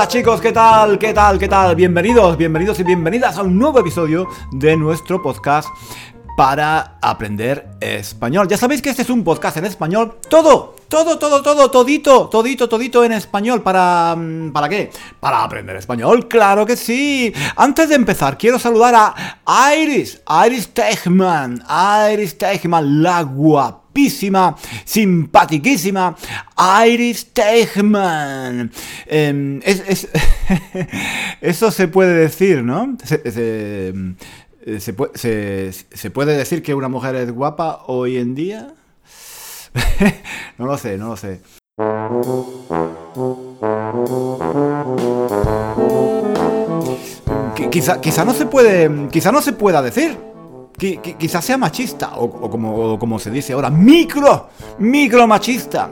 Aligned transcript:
Hola 0.00 0.08
chicos, 0.08 0.40
¿qué 0.40 0.50
tal? 0.50 0.98
¿Qué 0.98 1.12
tal? 1.12 1.38
¿Qué 1.38 1.46
tal? 1.46 1.76
Bienvenidos, 1.76 2.38
bienvenidos 2.38 2.80
y 2.80 2.84
bienvenidas 2.84 3.36
a 3.36 3.42
un 3.42 3.58
nuevo 3.58 3.80
episodio 3.80 4.26
de 4.50 4.74
nuestro 4.74 5.20
podcast 5.20 5.68
para 6.38 6.96
aprender 7.02 7.68
español. 7.80 8.48
Ya 8.48 8.56
sabéis 8.56 8.80
que 8.80 8.88
este 8.88 9.02
es 9.02 9.10
un 9.10 9.22
podcast 9.22 9.58
en 9.58 9.66
español. 9.66 10.16
Todo, 10.30 10.74
todo, 10.88 11.18
todo, 11.18 11.42
todo, 11.42 11.70
todito, 11.70 12.30
todito, 12.30 12.66
todito 12.66 13.04
en 13.04 13.12
español. 13.12 13.60
¿Para, 13.60 14.16
mm, 14.16 14.52
¿para 14.52 14.70
qué? 14.70 14.90
Para 15.20 15.44
aprender 15.44 15.76
español, 15.76 16.28
claro 16.28 16.64
que 16.64 16.78
sí. 16.78 17.30
Antes 17.56 17.90
de 17.90 17.96
empezar, 17.96 18.38
quiero 18.38 18.58
saludar 18.58 18.94
a 19.44 19.74
Iris, 19.76 20.22
Iris 20.46 20.72
Teichmann, 20.72 21.62
Iris 22.10 22.38
Teichmann, 22.38 23.02
la 23.02 23.22
guapísima, 23.90 24.56
simpatiquísima 24.84 26.16
Iris 26.86 27.32
Teichmann. 27.32 28.70
Em, 29.06 29.60
es, 29.64 30.08
eso 31.40 31.70
se 31.70 31.88
puede 31.88 32.14
decir, 32.14 32.62
¿no? 32.62 32.96
Se, 33.04 34.04
se, 34.80 36.10
puede 36.10 36.36
decir 36.36 36.62
que 36.62 36.74
una 36.74 36.88
mujer 36.88 37.14
es 37.16 37.32
guapa 37.32 37.82
hoy 37.86 38.16
en 38.18 38.34
día? 38.34 38.74
no 40.58 40.66
lo 40.66 40.78
sé, 40.78 40.96
no 40.96 41.08
lo 41.08 41.16
sé. 41.16 41.40
Quizá, 47.70 48.00
quizá 48.00 48.24
no 48.24 48.34
se 48.34 48.46
puede. 48.46 49.08
Quizá 49.10 49.30
no 49.32 49.40
se 49.40 49.52
pueda 49.52 49.80
decir. 49.82 50.29
Quizá 50.80 51.42
sea 51.42 51.58
machista. 51.58 52.12
O, 52.16 52.98
como, 52.98 53.18
se 53.18 53.30
dice 53.30 53.52
ahora. 53.52 53.68
Micro. 53.68 54.48
Micro 54.78 55.26
machista. 55.26 55.90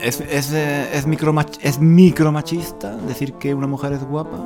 ¿Es, 0.00 0.20
es, 0.20 0.52
es, 0.52 1.06
micro, 1.06 1.34
¿Es 1.60 1.78
micro 1.80 2.32
machista 2.32 2.96
decir 2.96 3.34
que 3.34 3.52
una 3.52 3.66
mujer 3.66 3.92
es 3.92 4.04
guapa? 4.04 4.38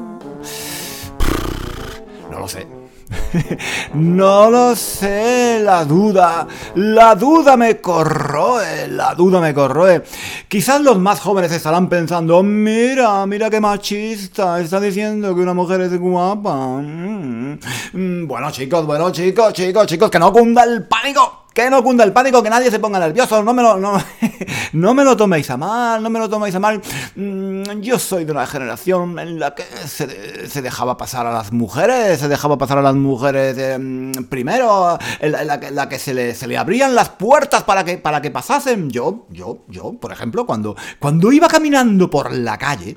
No 2.30 2.38
lo 2.38 2.48
sé. 2.48 2.81
no 3.94 4.50
lo 4.50 4.76
sé, 4.76 5.60
la 5.62 5.84
duda, 5.84 6.46
la 6.74 7.14
duda 7.14 7.56
me 7.56 7.80
corroe, 7.80 8.88
la 8.88 9.14
duda 9.14 9.40
me 9.40 9.54
corroe. 9.54 10.02
Quizás 10.48 10.80
los 10.80 10.98
más 10.98 11.20
jóvenes 11.20 11.52
estarán 11.52 11.88
pensando, 11.88 12.42
mira, 12.42 13.24
mira 13.26 13.50
qué 13.50 13.60
machista, 13.60 14.60
está 14.60 14.80
diciendo 14.80 15.34
que 15.34 15.40
una 15.40 15.54
mujer 15.54 15.80
es 15.82 15.98
guapa. 15.98 16.54
Mm, 16.54 17.58
mm. 17.92 18.26
Bueno 18.26 18.50
chicos, 18.50 18.86
bueno 18.86 19.10
chicos, 19.10 19.52
chicos, 19.52 19.86
chicos, 19.86 20.10
que 20.10 20.18
no 20.18 20.32
cunda 20.32 20.64
el 20.64 20.86
pánico. 20.86 21.41
Que 21.54 21.68
no 21.68 21.82
cunda 21.82 22.02
el 22.04 22.12
pánico, 22.12 22.42
que 22.42 22.48
nadie 22.48 22.70
se 22.70 22.78
ponga 22.78 22.98
nervioso, 22.98 23.42
no 23.42 23.52
me 23.52 23.62
lo, 23.62 23.78
no, 24.72 24.94
me 24.94 25.04
lo 25.04 25.16
toméis 25.16 25.50
a 25.50 25.58
mal, 25.58 26.02
no 26.02 26.08
me 26.08 26.18
lo 26.18 26.28
toméis 26.28 26.54
a 26.54 26.60
mal. 26.60 26.80
Mm, 27.14 27.80
yo 27.80 27.98
soy 27.98 28.24
de 28.24 28.32
una 28.32 28.46
generación 28.46 29.18
en 29.18 29.38
la 29.38 29.54
que 29.54 29.64
se, 29.86 30.62
dejaba 30.62 30.96
pasar 30.96 31.26
a 31.26 31.32
las 31.32 31.52
mujeres, 31.52 32.20
se 32.20 32.28
dejaba 32.28 32.56
pasar 32.56 32.78
a 32.78 32.82
las 32.82 32.94
mujeres 32.94 33.58
em, 33.58 34.12
primero, 34.30 34.98
en 35.20 35.32
la, 35.74 35.88
que, 35.88 35.98
se, 35.98 36.14
le, 36.14 36.34
se 36.34 36.46
le 36.46 36.56
abrían 36.56 36.94
las 36.94 37.10
puertas 37.10 37.64
para 37.64 37.84
que, 37.84 37.98
para 37.98 38.22
que 38.22 38.30
pasasen. 38.30 38.88
Yo, 38.88 39.26
yo, 39.28 39.58
yo, 39.68 39.92
por 39.92 40.10
ejemplo, 40.10 40.46
cuando, 40.46 40.74
cuando 40.98 41.32
iba 41.32 41.48
caminando 41.48 42.08
por 42.08 42.32
la 42.32 42.56
calle, 42.56 42.96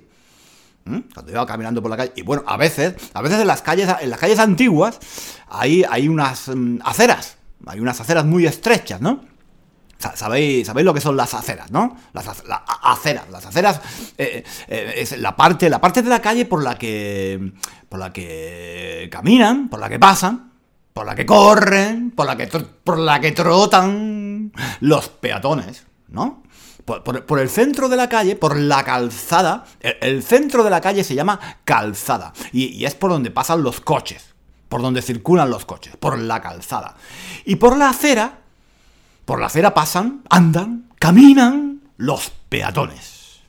cuando 1.14 1.32
iba 1.32 1.46
caminando 1.46 1.82
por 1.82 1.92
la 1.92 1.98
calle. 1.98 2.14
Y 2.16 2.22
bueno, 2.22 2.44
a 2.48 2.56
veces, 2.56 2.94
a 3.14 3.22
veces 3.22 3.42
en 3.42 3.48
las 3.48 3.62
calles, 3.62 3.90
en 4.00 4.10
las 4.10 4.20
calles 4.20 4.40
antiguas, 4.40 5.00
hay, 5.50 5.84
hay 5.90 6.08
unas 6.08 6.48
mm, 6.48 6.78
aceras 6.86 7.35
hay 7.66 7.80
unas 7.80 8.00
aceras 8.00 8.26
muy 8.26 8.46
estrechas, 8.46 9.02
¿no? 9.02 9.22
¿Sabéis, 9.98 10.68
sabéis 10.68 10.86
lo 10.86 10.94
que 10.94 11.02
son 11.02 11.16
las 11.16 11.34
aceras, 11.34 11.72
¿no? 11.72 11.96
Las 12.14 12.28
aceras. 12.28 13.30
Las 13.32 13.46
aceras 13.46 13.82
eh, 14.18 14.44
eh, 14.68 14.94
es 14.98 15.18
la 15.18 15.36
parte, 15.36 15.70
la 15.70 15.80
parte 15.80 16.02
de 16.02 16.10
la 16.10 16.22
calle 16.22 16.46
por 16.46 16.62
la 16.62 16.78
que. 16.78 17.54
por 17.88 18.00
la 18.00 18.12
que 18.12 19.08
caminan, 19.12 19.70
por 19.70 19.80
la 19.80 19.90
que 19.90 19.98
pasan, 19.98 20.52
por 20.94 21.06
la 21.06 21.16
que 21.16 21.26
corren, 21.26 22.12
por 22.12 22.26
la 22.26 22.36
que, 22.36 22.48
por 22.48 23.00
la 23.00 23.20
que 23.20 23.32
trotan 23.32 24.52
los 24.82 25.08
peatones, 25.10 25.86
¿no? 26.10 26.44
Por, 26.84 27.40
el 27.40 27.50
centro 27.50 27.90
de 27.90 27.96
la 27.96 28.08
calle, 28.08 28.36
por 28.36 28.56
la 28.56 28.84
calzada, 28.84 29.66
el, 29.80 30.22
centro 30.22 30.64
de 30.64 30.70
la 30.70 30.82
calle 30.82 31.04
se 31.04 31.16
llama 31.16 31.40
calzada 31.64 32.32
y 32.52 32.86
es 32.86 32.94
por 32.94 33.10
donde 33.10 33.32
pasan 33.32 33.64
los 33.64 33.82
coches 33.82 34.35
por 34.70 34.82
donde 34.82 35.02
circulan 35.02 35.50
los 35.50 35.66
coches, 35.66 35.96
por 35.98 36.18
la 36.18 36.42
calzada. 36.42 36.96
Y 37.46 37.56
por 37.56 37.78
la 37.78 37.90
acera, 37.90 38.40
por 39.26 39.40
la 39.40 39.48
acera 39.48 39.74
pasan, 39.74 40.24
andan, 40.30 40.90
caminan 41.00 41.82
los 41.98 42.32
peatones. 42.50 43.42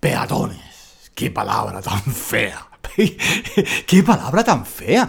Peatones. 0.00 1.10
Qué 1.14 1.30
palabra 1.30 1.82
tan 1.82 2.00
fea. 2.00 2.66
¿Qué 3.86 4.02
palabra 4.02 4.42
tan 4.42 4.66
fea? 4.66 5.08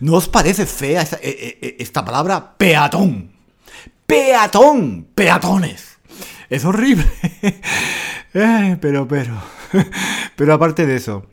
¿No 0.00 0.14
os 0.14 0.28
parece 0.28 0.66
fea 0.66 1.02
esta, 1.02 1.16
e, 1.16 1.28
e, 1.30 1.58
e, 1.66 1.76
esta 1.80 2.04
palabra 2.04 2.56
peatón? 2.56 3.32
Peatón, 4.06 5.08
peatones. 5.14 5.98
Es 6.48 6.64
horrible. 6.64 7.10
Eh, 8.38 8.76
pero, 8.82 9.08
pero, 9.08 9.32
pero 10.36 10.52
aparte 10.52 10.84
de 10.84 10.96
eso, 10.96 11.24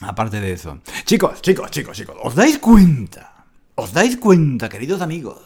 Aparte 0.00 0.40
de 0.40 0.52
eso. 0.52 0.78
Chicos, 1.04 1.40
chicos, 1.40 1.70
chicos, 1.70 1.96
chicos, 1.96 2.16
¿os 2.22 2.34
dais 2.34 2.58
cuenta? 2.58 3.44
¿Os 3.76 3.92
dais 3.92 4.16
cuenta, 4.16 4.68
queridos 4.68 5.00
amigos? 5.00 5.38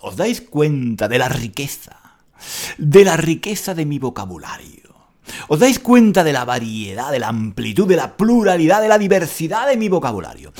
¿Os 0.00 0.16
dais 0.16 0.40
cuenta 0.40 1.08
de 1.08 1.18
la 1.18 1.28
riqueza? 1.28 2.16
De 2.78 3.04
la 3.04 3.16
riqueza 3.16 3.74
de 3.74 3.86
mi 3.86 3.98
vocabulario. 3.98 4.82
¿Os 5.48 5.60
dais 5.60 5.78
cuenta 5.78 6.24
de 6.24 6.32
la 6.32 6.44
variedad, 6.44 7.10
de 7.12 7.20
la 7.20 7.28
amplitud, 7.28 7.86
de 7.86 7.96
la 7.96 8.16
pluralidad, 8.16 8.82
de 8.82 8.88
la 8.88 8.98
diversidad 8.98 9.68
de 9.68 9.76
mi 9.76 9.88
vocabulario? 9.88 10.52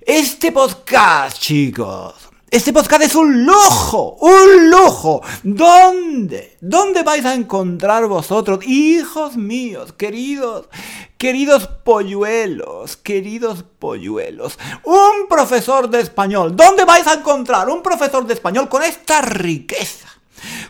Este 0.00 0.50
podcast, 0.50 1.38
chicos, 1.38 2.21
este 2.52 2.70
podcast 2.70 3.02
es 3.02 3.14
un 3.14 3.46
lujo, 3.46 4.18
un 4.20 4.68
lujo. 4.68 5.22
¿Dónde? 5.42 6.58
¿Dónde 6.60 7.02
vais 7.02 7.24
a 7.24 7.32
encontrar 7.32 8.06
vosotros, 8.06 8.62
hijos 8.66 9.38
míos, 9.38 9.94
queridos, 9.94 10.68
queridos 11.16 11.66
polluelos, 11.66 12.98
queridos 12.98 13.64
polluelos? 13.78 14.58
Un 14.84 15.28
profesor 15.30 15.88
de 15.88 16.00
español. 16.00 16.54
¿Dónde 16.54 16.84
vais 16.84 17.06
a 17.06 17.14
encontrar 17.14 17.70
un 17.70 17.82
profesor 17.82 18.26
de 18.26 18.34
español 18.34 18.68
con 18.68 18.82
esta 18.82 19.22
riqueza? 19.22 20.08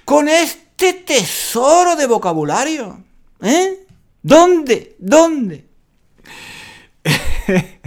Con 0.04 0.28
este 0.28 0.92
tesoro 0.92 1.96
de 1.96 2.06
vocabulario. 2.06 3.02
¿Eh? 3.40 3.88
¿Dónde? 4.22 4.94
¿Dónde? 5.00 5.66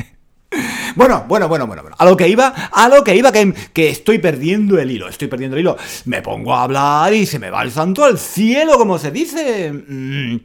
Bueno, 0.96 1.26
bueno, 1.28 1.48
bueno, 1.48 1.68
bueno, 1.68 1.82
bueno. 1.82 1.96
A 2.00 2.06
lo 2.06 2.16
que 2.16 2.28
iba, 2.28 2.48
a 2.48 2.88
lo 2.88 3.04
que 3.04 3.16
iba, 3.16 3.32
que, 3.32 3.54
que 3.74 3.90
estoy 3.90 4.20
perdiendo 4.20 4.80
el 4.80 4.90
hilo, 4.90 5.10
estoy 5.10 5.28
perdiendo 5.28 5.58
el 5.58 5.62
hilo. 5.62 5.78
Me 6.06 6.22
pongo 6.22 6.54
a 6.54 6.64
hablar 6.64 7.14
y 7.14 7.26
se 7.26 7.38
me 7.38 7.50
va 7.50 7.64
el 7.64 7.72
santo 7.72 8.04
al 8.06 8.18
cielo, 8.18 8.78
como 8.78 8.98
se 8.98 9.12
dice. 9.12 9.72
Mm, 9.74 10.38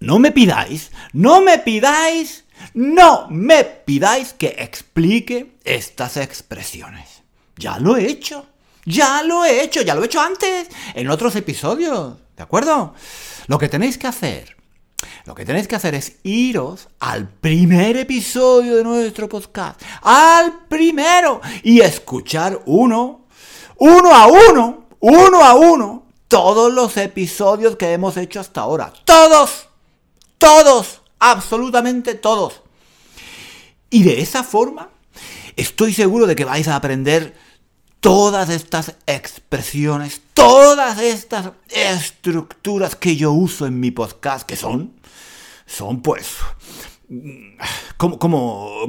no 0.00 0.18
me 0.18 0.32
pidáis, 0.32 0.90
no 1.12 1.40
me 1.40 1.58
pidáis, 1.58 2.44
no 2.74 3.28
me 3.30 3.64
pidáis 3.64 4.32
que 4.32 4.56
explique 4.58 5.54
estas 5.64 6.16
expresiones. 6.16 7.22
Ya 7.56 7.78
lo 7.78 7.96
he 7.96 8.06
hecho, 8.06 8.46
ya 8.84 9.22
lo 9.22 9.44
he 9.44 9.62
hecho, 9.62 9.82
ya 9.82 9.94
lo 9.94 10.02
he 10.02 10.06
hecho 10.06 10.20
antes, 10.20 10.68
en 10.94 11.08
otros 11.08 11.36
episodios, 11.36 12.16
¿de 12.36 12.42
acuerdo? 12.42 12.94
Lo 13.46 13.58
que 13.58 13.68
tenéis 13.68 13.96
que 13.96 14.08
hacer 14.08 14.56
lo 15.24 15.34
que 15.34 15.44
tenéis 15.44 15.68
que 15.68 15.76
hacer 15.76 15.94
es 15.94 16.16
iros 16.22 16.88
al 17.00 17.28
primer 17.28 17.96
episodio 17.96 18.76
de 18.76 18.84
nuestro 18.84 19.28
podcast, 19.28 19.80
al 20.02 20.66
primero, 20.68 21.40
y 21.62 21.80
escuchar 21.80 22.60
uno, 22.66 23.26
uno 23.78 24.14
a 24.14 24.26
uno, 24.26 24.86
uno 25.00 25.44
a 25.44 25.54
uno 25.54 26.02
todos 26.28 26.72
los 26.72 26.96
episodios 26.96 27.76
que 27.76 27.92
hemos 27.92 28.16
hecho 28.16 28.40
hasta 28.40 28.62
ahora. 28.62 28.92
Todos, 29.04 29.68
todos, 30.38 31.02
absolutamente 31.18 32.14
todos. 32.14 32.62
Y 33.90 34.02
de 34.02 34.22
esa 34.22 34.42
forma, 34.42 34.88
estoy 35.56 35.92
seguro 35.92 36.26
de 36.26 36.34
que 36.34 36.46
vais 36.46 36.66
a 36.68 36.76
aprender 36.76 37.36
todas 38.00 38.48
estas 38.48 38.94
expresiones, 39.06 40.22
todas 40.42 40.98
estas 40.98 41.52
estructuras 41.68 42.96
que 42.96 43.14
yo 43.14 43.32
uso 43.32 43.64
en 43.64 43.78
mi 43.78 43.92
podcast, 43.92 44.44
que 44.44 44.56
son, 44.56 44.92
son 45.66 46.02
pues, 46.02 46.38
¿cómo, 47.96 48.18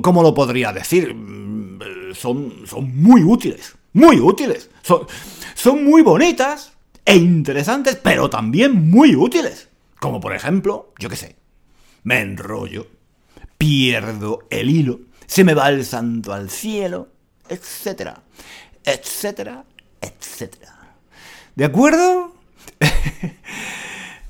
cómo, 0.02 0.24
lo 0.24 0.34
podría 0.34 0.74
decir? 0.74 1.16
Son, 2.16 2.66
son 2.66 2.98
muy 3.00 3.22
útiles, 3.22 3.76
muy 3.94 4.20
útiles. 4.20 4.72
Son, 4.82 5.06
son 5.54 5.84
muy 5.84 6.02
bonitas 6.02 6.74
e 7.06 7.16
interesantes, 7.16 7.98
pero 8.02 8.32
también 8.32 8.90
muy 8.90 9.16
útiles. 9.16 9.70
Como 10.00 10.20
por 10.20 10.34
ejemplo, 10.34 10.92
yo 10.98 11.08
qué 11.08 11.16
sé, 11.16 11.36
me 12.04 12.20
enrollo, 12.20 12.88
pierdo 13.60 14.40
el 14.50 14.72
hilo, 14.72 15.02
se 15.28 15.44
me 15.44 15.54
va 15.54 15.70
el 15.70 15.86
santo 15.86 16.34
al 16.34 16.50
cielo, 16.50 17.10
etcétera, 17.48 18.24
etcétera, 18.84 19.66
etcétera. 20.02 20.83
¿De 21.56 21.66
acuerdo? 21.66 22.34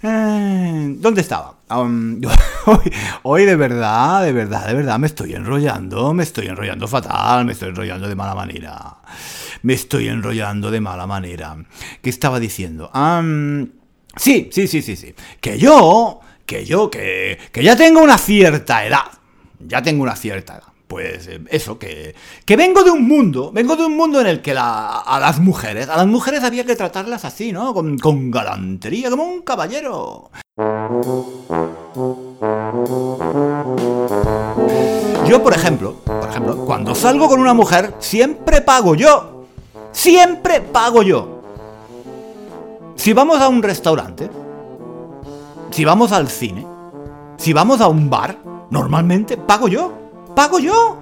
Eh, 0.05 0.95
¿Dónde 0.97 1.21
estaba? 1.21 1.59
Um, 1.69 2.19
hoy, 3.23 3.45
de 3.45 3.55
verdad, 3.55 4.21
de 4.25 4.33
verdad, 4.33 4.67
de 4.67 4.73
verdad 4.73 4.99
me 4.99 5.07
estoy 5.07 5.33
enrollando, 5.33 6.13
me 6.13 6.23
estoy 6.23 6.47
enrollando 6.47 6.89
fatal, 6.89 7.45
me 7.45 7.53
estoy 7.53 7.69
enrollando 7.69 8.09
de 8.09 8.15
mala 8.15 8.35
manera. 8.35 8.97
Me 9.61 9.71
estoy 9.71 10.09
enrollando 10.09 10.71
de 10.71 10.81
mala 10.81 11.07
manera. 11.07 11.55
¿Qué 12.01 12.09
estaba 12.09 12.41
diciendo? 12.41 12.91
Um, 12.93 13.65
sí, 14.17 14.49
sí, 14.51 14.67
sí, 14.67 14.81
sí, 14.81 14.97
sí. 14.97 15.15
Que 15.39 15.57
yo, 15.57 16.19
que 16.45 16.65
yo, 16.65 16.89
que, 16.89 17.39
que 17.53 17.63
ya 17.63 17.77
tengo 17.77 18.03
una 18.03 18.17
cierta 18.17 18.85
edad. 18.85 19.07
Ya 19.65 19.81
tengo 19.81 20.03
una 20.03 20.17
cierta 20.17 20.55
edad 20.55 20.72
pues 20.93 21.27
eh, 21.27 21.41
eso, 21.49 21.79
que, 21.79 22.13
que 22.45 22.55
vengo 22.55 22.83
de 22.83 22.91
un 22.91 23.07
mundo, 23.07 23.51
vengo 23.51 23.75
de 23.75 23.83
un 23.83 23.97
mundo 23.97 24.21
en 24.21 24.27
el 24.27 24.43
que 24.43 24.53
a 24.55 25.17
las 25.19 25.39
mujeres, 25.39 25.89
a 25.89 25.97
las 25.97 26.05
mujeres 26.05 26.43
había 26.43 26.65
que 26.65 26.75
tratarlas 26.75 27.25
así, 27.25 27.51
¿no? 27.51 27.73
Con, 27.73 27.97
con 27.97 28.29
galantería, 28.29 29.09
como 29.09 29.23
un 29.23 29.41
caballero. 29.41 30.29
Yo, 35.27 35.41
por 35.41 35.53
ejemplo, 35.55 35.95
por 36.05 36.29
ejemplo, 36.29 36.57
cuando 36.63 36.93
salgo 36.93 37.27
con 37.27 37.39
una 37.39 37.55
mujer, 37.55 37.95
siempre 37.97 38.61
pago 38.61 38.93
yo. 38.93 39.47
Siempre 39.91 40.61
pago 40.61 41.01
yo. 41.01 41.41
Si 42.93 43.13
vamos 43.13 43.41
a 43.41 43.47
un 43.47 43.63
restaurante, 43.63 44.29
si 45.71 45.85
vamos 45.85 46.11
al 46.11 46.27
cine, 46.27 46.67
si 47.37 47.51
vamos 47.51 47.81
a 47.81 47.87
un 47.87 48.11
bar, 48.11 48.37
normalmente 48.69 49.37
pago 49.37 49.67
yo 49.67 50.02
pago 50.35 50.59
yo. 50.59 51.01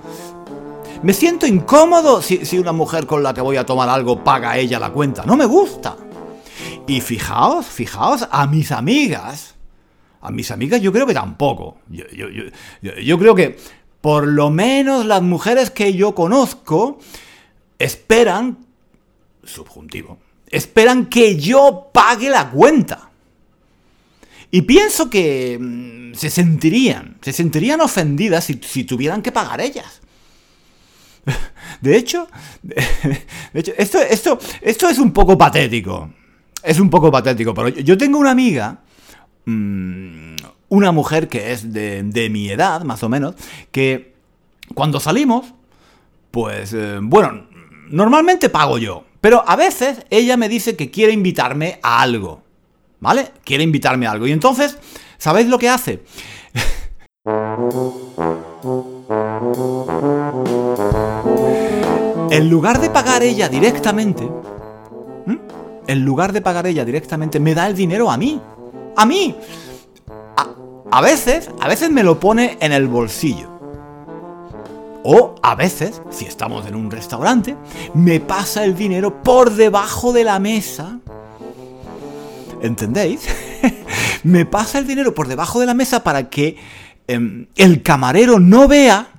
Me 1.03 1.13
siento 1.13 1.47
incómodo 1.47 2.21
si, 2.21 2.59
una 2.59 2.71
mujer 2.71 3.07
con 3.07 3.23
la 3.23 3.33
que 3.33 3.41
voy 3.41 3.57
a 3.57 3.65
tomar 3.65 3.89
algo 3.89 4.23
paga 4.23 4.57
ella 4.57 4.79
la 4.79 4.91
cuenta. 4.91 5.25
No 5.25 5.35
me 5.35 5.45
gusta. 5.45 5.97
Y 6.87 7.01
fijaos, 7.01 7.65
fijaos, 7.65 8.27
a 8.29 8.45
mis 8.47 8.71
amigas, 8.71 9.55
a 10.21 10.31
mis 10.31 10.51
amigas 10.51 10.81
yo 10.81 10.91
creo 10.91 11.07
que 11.07 11.13
tampoco. 11.13 11.77
Yo, 11.89 12.05
yo, 12.81 13.19
creo 13.19 13.33
que 13.33 13.57
por 13.99 14.27
lo 14.27 14.49
menos 14.49 15.05
las 15.05 15.21
mujeres 15.21 15.71
que 15.71 15.93
yo 15.93 16.13
conozco 16.13 16.99
esperan, 17.79 18.57
subjuntivo, 19.43 20.19
esperan 20.47 21.07
que 21.07 21.37
yo 21.37 21.89
pague 21.91 22.29
la 22.29 22.51
cuenta. 22.51 23.10
Y 24.51 24.63
pienso 24.63 25.09
que 25.09 25.57
mm, 25.59 26.13
se 26.13 26.29
sentirían, 26.29 27.17
se 27.21 27.31
sentirían 27.31 27.79
ofendidas 27.79 28.43
si, 28.43 28.83
tuvieran 28.83 29.21
que 29.21 29.31
pagar 29.31 29.61
ellas. 29.61 30.01
De 31.81 31.95
hecho, 31.95 32.27
de 32.61 32.85
hecho 33.55 33.73
esto, 33.77 34.39
es 34.61 34.99
un 34.99 35.13
poco 35.13 35.37
patético. 35.37 36.11
Es 36.61 36.79
un 36.79 36.91
poco 36.91 37.11
patético, 37.11 37.55
pero 37.55 37.69
yo 37.69 37.97
tengo 37.97 38.19
una 38.19 38.31
amiga, 38.31 38.81
mm, 39.45 40.35
una 40.69 40.91
mujer 40.91 41.27
que 41.27 41.51
es 41.53 41.73
de, 41.73 42.03
de, 42.03 42.29
mi 42.29 42.49
edad, 42.49 42.83
más 42.83 43.01
o 43.01 43.09
menos, 43.09 43.33
que 43.71 44.13
cuando 44.75 44.99
salimos, 44.99 45.55
pues, 46.29 46.73
eh, 46.73 46.99
bueno, 47.01 47.47
normalmente 47.89 48.49
pago 48.49 48.77
yo, 48.77 49.05
pero 49.21 49.43
a 49.47 49.55
veces 49.55 50.05
ella 50.11 50.37
me 50.37 50.49
dice 50.49 50.75
que 50.75 50.91
quiere 50.91 51.13
invitarme 51.13 51.79
a 51.81 52.01
algo. 52.01 52.43
¿Vale? 53.01 53.33
Quiere 53.43 53.65
invitarme 53.65 54.07
a 54.07 54.11
algo. 54.11 54.25
Y 54.27 54.31
entonces, 54.31 54.77
¿sabéis 55.17 55.47
lo 55.47 55.59
que 55.59 55.67
hace? 55.67 56.01
en 62.31 62.49
lugar 62.49 62.79
de 62.79 62.89
pagar 62.89 63.21
ella 63.23 63.49
directamente, 63.49 64.27
en 65.87 66.05
lugar 66.05 66.31
de 66.31 66.41
pagar 66.41 66.65
ella 66.67 66.85
directamente, 66.85 67.39
me 67.39 67.53
da 67.53 67.67
el 67.67 67.75
dinero 67.75 68.09
a 68.09 68.17
mí. 68.17 68.39
A 68.95 69.05
mí. 69.05 69.35
A, 70.89 71.01
veces, 71.01 71.49
a 71.59 71.67
veces 71.67 71.89
me 71.89 72.03
lo 72.03 72.19
pone 72.19 72.57
en 72.61 72.71
el 72.71 72.87
bolsillo. 72.87 73.49
O 75.03 75.35
a 75.41 75.55
veces, 75.55 76.01
si 76.09 76.25
estamos 76.25 76.65
en 76.67 76.75
un 76.75 76.91
restaurante, 76.91 77.57
me 77.93 78.19
pasa 78.19 78.63
el 78.63 78.75
dinero 78.75 79.21
por 79.23 79.51
debajo 79.51 80.13
de 80.13 80.23
la 80.23 80.39
mesa 80.39 80.99
¿Entendéis? 82.61 83.27
me 84.23 84.45
pasa 84.45 84.79
el 84.79 84.87
dinero 84.87 85.13
por 85.13 85.27
debajo 85.27 85.59
de 85.59 85.65
la 85.65 85.73
mesa 85.73 86.03
para 86.03 86.29
que 86.29 86.57
em, 87.07 87.47
el 87.55 87.81
camarero 87.81 88.39
no 88.39 88.67
vea, 88.67 89.09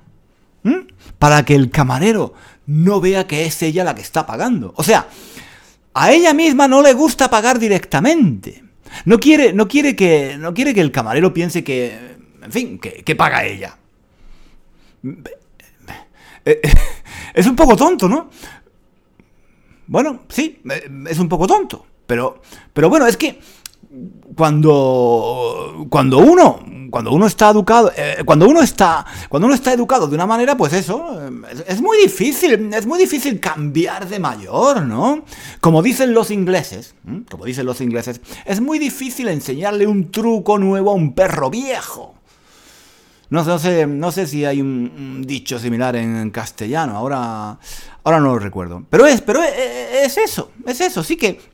para 1.19 1.43
que 1.43 1.55
el 1.55 1.69
camarero 1.69 2.33
no 2.65 3.01
vea 3.01 3.27
que 3.27 3.45
es 3.45 3.61
ella 3.61 3.83
la 3.83 3.95
que 3.95 4.01
está 4.01 4.25
pagando. 4.25 4.73
O 4.77 4.83
sea, 4.83 5.07
a 5.93 6.11
ella 6.11 6.33
misma 6.33 6.67
no 6.67 6.81
le 6.81 6.93
gusta 6.93 7.29
pagar 7.29 7.59
directamente. 7.59 8.63
No 9.05 9.19
quiere, 9.19 9.53
no 9.53 9.67
quiere, 9.67 9.95
que, 9.95 10.37
no 10.39 10.53
quiere 10.53 10.73
que 10.73 10.81
el 10.81 10.91
camarero 10.91 11.33
piense 11.33 11.63
que, 11.63 12.17
en 12.41 12.51
fin, 12.51 12.79
que, 12.79 13.15
paga 13.15 13.45
ella. 13.45 13.77
Eh, 16.45 16.61
es 17.33 17.47
un 17.47 17.55
poco 17.55 17.75
tonto, 17.75 18.07
¿no? 18.07 18.29
Bueno, 19.87 20.23
sí, 20.29 20.61
eh, 20.69 20.89
es 21.09 21.19
un 21.19 21.27
poco 21.27 21.47
tonto. 21.47 21.85
Pero, 22.13 22.39
pero 22.73 22.89
bueno, 22.89 23.07
es 23.07 23.17
que 23.17 23.39
cuando, 24.35 25.87
cuando 25.89 26.19
uno 26.19 26.59
cuando 26.91 27.11
uno 27.11 27.25
está 27.25 27.49
educado 27.49 27.91
eh, 27.97 28.21
cuando 28.23 28.47
uno 28.47 28.61
está 28.61 29.03
cuando 29.27 29.47
uno 29.47 29.55
está 29.55 29.73
educado 29.73 30.07
de 30.07 30.13
una 30.13 30.27
manera 30.27 30.55
pues 30.55 30.73
eso 30.73 31.19
es, 31.65 31.81
muy 31.81 31.97
difícil 31.97 32.71
es 32.71 32.85
muy 32.85 32.99
difícil 32.99 33.39
cambiar 33.39 34.07
de 34.07 34.19
mayor 34.19 34.83
no 34.83 35.25
como 35.59 35.81
dicen 35.81 36.13
los 36.13 36.29
ingleses 36.29 36.93
como 37.31 37.45
dicen 37.45 37.65
los 37.65 37.81
ingleses 37.81 38.21
es 38.45 38.61
muy 38.61 38.77
difícil 38.77 39.27
enseñarle 39.29 39.87
un 39.87 40.11
truco 40.11 40.59
nuevo 40.59 40.91
a 40.91 40.93
un 40.93 41.13
perro 41.13 41.49
viejo. 41.49 42.13
No, 43.29 43.57
sé, 43.57 43.87
no 43.87 44.11
sé 44.11 44.27
si 44.27 44.45
hay 44.45 44.61
un, 44.61 45.23
dicho 45.25 45.57
similar 45.57 45.95
en 45.95 46.29
castellano 46.29 46.95
ahora 46.95 47.57
ahora 48.03 48.19
no 48.19 48.33
lo 48.33 48.37
recuerdo. 48.37 48.83
Pero 48.91 49.07
es 49.07 49.21
pero 49.21 49.41
es 49.41 50.17
eso 50.19 50.51
es 50.67 50.79
eso. 50.79 51.01
Sí 51.01 51.17
que 51.17 51.52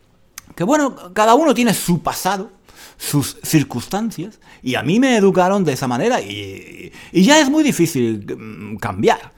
que 0.60 0.66
bueno, 0.66 1.14
cada 1.14 1.36
uno 1.36 1.54
tiene 1.54 1.74
su 1.74 2.04
pasado, 2.04 2.52
sus 2.98 3.38
circunstancias, 3.44 4.42
y 4.62 4.76
a 4.76 4.84
mí 4.84 5.00
me 5.00 5.16
educaron 5.16 5.64
de 5.64 5.72
esa 5.72 5.88
manera 5.88 6.20
y, 6.20 6.92
ya 7.14 7.40
es 7.40 7.50
muy 7.50 7.64
difícil 7.64 8.26
mm, 8.38 8.76
cambiar. 8.76 9.32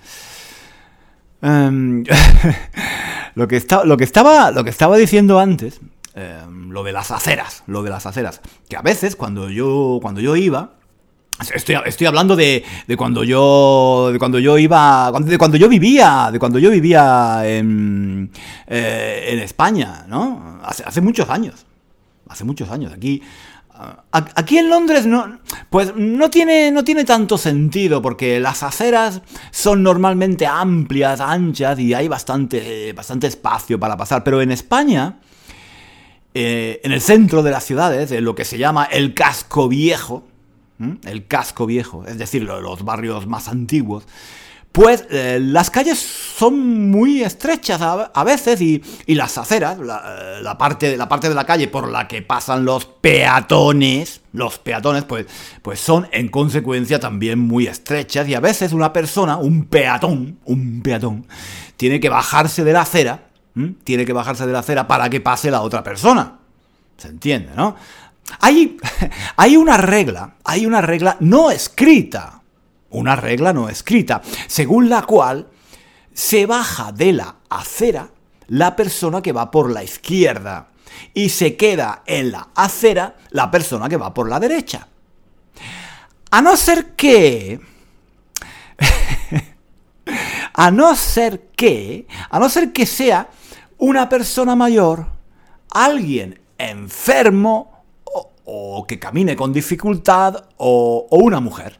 Em, 1.43 2.03
lo, 3.35 3.47
que 3.47 3.63
lo, 3.83 3.97
que 3.97 4.03
estaba, 4.03 4.49
lo 4.49 4.63
que 4.63 4.71
estaba 4.71 4.97
diciendo 4.97 5.39
antes, 5.39 5.79
em, 6.15 6.71
lo 6.71 6.81
de 6.81 6.91
las 6.91 7.11
aceras, 7.11 7.61
lo 7.67 7.83
de 7.83 7.91
las 7.91 8.07
aceras, 8.07 8.41
que 8.67 8.75
a 8.75 8.81
veces 8.81 9.15
cuando 9.15 9.47
yo, 9.51 9.99
cuando 10.01 10.21
yo 10.21 10.35
iba, 10.35 10.73
Estoy, 11.41 12.05
hablando 12.05 12.35
de, 12.35 12.63
cuando 12.97 13.23
yo 13.23 14.09
de 14.11 14.19
cuando 14.19 14.37
yo 14.37 14.57
iba 14.57 15.11
de 15.11 15.37
cuando 15.37 15.57
yo 15.57 15.67
vivía 15.67 16.29
de 16.31 16.37
cuando 16.37 16.59
yo 16.59 16.69
vivía 16.69 17.41
en, 17.45 18.29
eh, 18.67 19.25
en 19.29 19.39
España 19.39 20.05
no 20.07 20.59
hace, 20.63 20.83
hace, 20.85 21.01
muchos 21.01 21.29
años. 21.29 21.65
Hace 22.27 22.43
muchos 22.43 22.69
años. 22.69 22.93
Aquí 22.93 23.21
aquí 24.11 24.59
en 24.59 24.69
Londres 24.69 25.07
no 25.07 25.39
pues 25.69 25.95
no 25.95 26.29
tiene 26.29 26.71
no 26.71 26.83
tiene 26.83 27.03
tanto 27.03 27.37
sentido 27.37 28.01
porque 28.01 28.39
las 28.39 28.61
aceras 28.61 29.21
son 29.49 29.81
normalmente 29.81 30.45
amplias 30.45 31.19
anchas 31.19 31.79
y 31.79 31.93
hay 31.93 32.07
bastante 32.07 32.93
bastante 32.93 33.27
espacio 33.27 33.79
para 33.79 33.97
pasar. 33.97 34.23
Pero 34.23 34.41
en 34.41 34.51
España 34.51 35.19
eh, 36.33 36.79
en 36.83 36.91
el 36.91 37.01
centro 37.01 37.41
de 37.41 37.51
las 37.51 37.63
ciudades 37.65 38.11
en 38.11 38.23
lo 38.23 38.35
que 38.35 38.45
se 38.45 38.57
llama 38.57 38.85
el 38.85 39.13
casco 39.13 39.67
viejo 39.67 40.23
el 41.03 41.27
casco 41.27 41.65
viejo, 41.65 42.05
es 42.05 42.17
decir, 42.17 42.43
los 42.43 42.83
barrios 42.83 43.27
más 43.27 43.47
antiguos, 43.47 44.05
pues 44.71 45.05
eh, 45.09 45.39
las 45.41 45.69
calles 45.69 45.99
son 45.99 46.89
muy 46.89 47.23
estrechas 47.23 47.81
a, 47.81 48.23
veces 48.23 48.61
y, 48.61 48.81
las 49.07 49.37
aceras, 49.37 49.77
la, 49.79 50.57
parte, 50.57 50.95
la 50.95 51.09
parte 51.09 51.27
de 51.27 51.35
la 51.35 51.45
calle 51.45 51.67
por 51.67 51.89
la 51.89 52.07
que 52.07 52.21
pasan 52.21 52.63
los 52.63 52.85
peatones, 52.85 54.21
los 54.31 54.59
peatones 54.59 55.03
pues, 55.03 55.25
pues 55.61 55.79
son 55.79 56.07
en 56.13 56.29
consecuencia 56.29 56.99
también 56.99 57.39
muy 57.39 57.67
estrechas 57.67 58.27
y 58.29 58.33
a 58.33 58.39
veces 58.39 58.71
una 58.71 58.93
persona, 58.93 59.35
un 59.37 59.65
peatón, 59.65 60.39
un 60.45 60.81
peatón, 60.81 61.27
tiene 61.75 61.99
que 61.99 62.07
bajarse 62.07 62.63
de 62.63 62.71
la 62.71 62.81
acera, 62.81 63.25
tiene 63.83 64.05
que 64.05 64.13
bajarse 64.13 64.45
de 64.45 64.53
la 64.53 64.59
acera 64.59 64.87
para 64.87 65.09
que 65.09 65.19
pase 65.19 65.51
la 65.51 65.61
otra 65.61 65.83
persona. 65.83 66.37
¿Se 66.95 67.07
entiende, 67.07 67.51
no? 67.55 67.75
Hay, 68.39 68.77
hay 69.35 69.57
una 69.57 69.77
regla, 69.77 70.35
hay 70.43 70.65
una 70.65 70.81
regla 70.81 71.17
no 71.19 71.51
escrita 71.51 72.41
una 72.91 73.15
regla 73.15 73.53
no 73.53 73.69
escrita, 73.69 74.21
según 74.47 74.89
la 74.89 75.03
cual 75.03 75.47
se 76.13 76.45
baja 76.45 76.91
de 76.91 77.13
la 77.13 77.35
acera 77.49 78.09
la 78.47 78.75
persona 78.75 79.21
que 79.21 79.31
va 79.31 79.49
por 79.49 79.71
la 79.71 79.83
izquierda 79.83 80.67
y 81.13 81.29
se 81.29 81.55
queda 81.55 82.03
en 82.05 82.31
la 82.31 82.49
acera 82.53 83.15
la 83.31 83.49
persona 83.49 83.87
que 83.87 83.97
va 83.97 84.13
por 84.13 84.29
la 84.29 84.39
derecha. 84.39 84.87
A 86.31 86.41
no 86.41 86.55
ser 86.55 86.95
que... 86.95 87.59
a 90.53 90.71
no 90.71 90.95
ser 90.95 91.49
que... 91.55 92.07
A 92.29 92.39
no 92.39 92.49
ser 92.49 92.73
que 92.73 92.85
sea 92.85 93.29
una 93.77 94.09
persona 94.09 94.55
mayor, 94.55 95.07
alguien 95.71 96.41
enfermo 96.57 97.80
o, 98.45 98.85
que 98.87 98.99
camine 98.99 99.35
con 99.35 99.53
dificultad 99.53 100.45
o 100.57 101.07
una 101.11 101.39
mujer. 101.39 101.79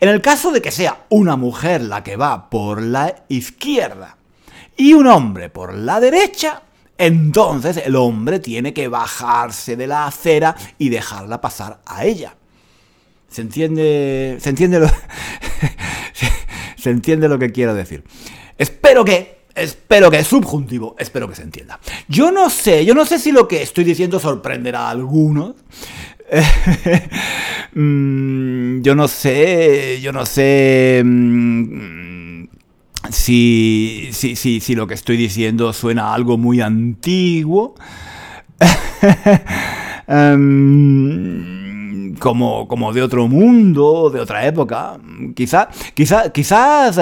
En 0.00 0.08
el 0.08 0.20
caso 0.20 0.50
de 0.50 0.62
que 0.62 0.70
sea 0.70 1.06
una 1.10 1.36
mujer 1.36 1.82
la 1.82 2.02
que 2.02 2.16
va 2.16 2.48
por 2.48 2.82
la 2.82 3.24
izquierda 3.28 4.16
y 4.76 4.92
un 4.92 5.06
hombre 5.06 5.48
por 5.48 5.74
la 5.74 6.00
derecha, 6.00 6.62
entonces 6.98 7.82
el 7.84 7.96
hombre 7.96 8.40
tiene 8.40 8.72
que 8.72 8.88
bajarse 8.88 9.76
de 9.76 9.86
la 9.86 10.06
acera 10.06 10.56
y 10.78 10.88
dejarla 10.88 11.40
pasar 11.40 11.80
a 11.86 12.04
ella. 12.04 12.34
¿Se 13.28 13.42
entiende? 13.42 14.38
¿Se 14.40 14.48
entiende 14.48 14.80
lo, 14.80 14.88
se 16.76 16.90
entiende 16.90 17.28
lo 17.28 17.38
que 17.38 17.52
quiero 17.52 17.74
decir? 17.74 18.04
Espero 18.56 19.04
que, 19.04 19.40
espero 19.56 20.10
que, 20.10 20.22
subjuntivo, 20.22 20.94
espero 20.98 21.28
que 21.28 21.34
se 21.34 21.42
entienda. 21.42 21.80
Yo 22.08 22.30
no 22.30 22.50
sé, 22.50 22.84
yo 22.84 22.94
no 22.94 23.04
sé 23.04 23.18
si 23.18 23.32
lo 23.32 23.48
que 23.48 23.62
estoy 23.62 23.84
diciendo 23.84 24.20
sorprenderá 24.20 24.88
a 24.88 24.90
algunos, 24.90 25.54
Mm, 27.78 28.80
yo 28.80 28.94
no 28.94 29.06
sé, 29.06 30.00
yo 30.00 30.10
no 30.12 30.24
sé 30.24 31.02
mm, 31.04 32.44
si, 33.10 34.08
si, 34.12 34.34
si, 34.34 34.60
si, 34.60 34.74
lo 34.74 34.86
que 34.86 34.94
estoy 34.94 35.18
diciendo 35.18 35.74
suena 35.74 36.08
a 36.08 36.14
algo 36.14 36.38
muy 36.38 36.62
antiguo. 36.62 37.74
Em, 40.08 42.14
como, 42.20 42.68
como 42.68 42.92
de 42.92 43.02
otro 43.02 43.26
mundo, 43.26 44.08
de 44.08 44.20
otra 44.20 44.46
época. 44.46 44.98
Quizá, 45.34 45.68
quizá, 45.94 46.30
quizás... 46.30 46.96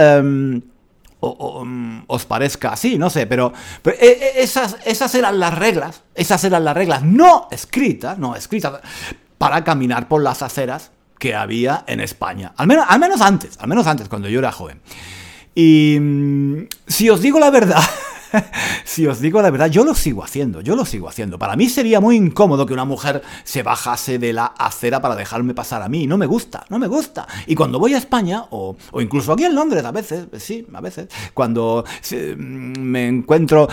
Em, 1.62 2.02
os 2.06 2.24
parezca 2.26 2.72
así, 2.72 2.98
no 2.98 3.08
sé, 3.08 3.26
pero, 3.26 3.52
pero 3.82 3.96
e, 4.00 4.06
e, 4.06 4.42
esas, 4.42 4.76
esas 4.84 5.14
eran 5.14 5.38
las 5.38 5.54
reglas, 5.56 6.02
esas 6.14 6.42
eran 6.44 6.64
las 6.64 6.74
reglas 6.74 7.02
no 7.02 7.48
escritas, 7.50 8.18
no 8.18 8.36
escritas, 8.36 8.80
para 9.38 9.64
caminar 9.64 10.08
por 10.08 10.22
las 10.22 10.42
aceras 10.42 10.90
que 11.18 11.34
había 11.34 11.84
en 11.86 12.00
España. 12.00 12.52
Al 12.56 12.66
menos, 12.66 12.86
al 12.88 13.00
menos 13.00 13.20
antes, 13.20 13.58
al 13.58 13.68
menos 13.68 13.86
antes, 13.86 14.08
cuando 14.08 14.28
yo 14.28 14.38
era 14.38 14.52
joven. 14.52 14.80
Y 15.54 15.98
mm, 16.00 16.68
si 16.86 17.08
os 17.08 17.20
digo 17.20 17.38
la 17.38 17.50
verdad, 17.50 17.82
si 18.84 19.06
os 19.06 19.20
digo 19.20 19.40
la 19.42 19.50
verdad, 19.50 19.70
yo 19.70 19.84
lo 19.84 19.94
sigo 19.94 20.24
haciendo, 20.24 20.60
yo 20.60 20.76
lo 20.76 20.84
sigo 20.84 21.08
haciendo. 21.08 21.38
Para 21.38 21.56
mí 21.56 21.68
sería 21.68 22.00
muy 22.00 22.16
incómodo 22.16 22.66
que 22.66 22.72
una 22.72 22.84
mujer 22.84 23.22
se 23.44 23.62
bajase 23.62 24.18
de 24.18 24.32
la 24.32 24.46
acera 24.46 25.00
para 25.00 25.16
dejarme 25.16 25.54
pasar 25.54 25.82
a 25.82 25.88
mí. 25.88 26.06
No 26.06 26.18
me 26.18 26.26
gusta, 26.26 26.64
no 26.68 26.78
me 26.78 26.86
gusta. 26.86 27.26
Y 27.46 27.54
cuando 27.54 27.78
voy 27.78 27.94
a 27.94 27.98
España, 27.98 28.44
o, 28.50 28.76
incluso 29.00 29.32
aquí 29.32 29.44
en 29.44 29.54
Londres 29.54 29.84
a 29.84 29.92
veces, 29.92 30.26
sí, 30.38 30.66
a 30.72 30.80
veces, 30.80 31.08
cuando 31.32 31.84
mm, 32.10 32.78
me 32.80 33.08
encuentro... 33.08 33.68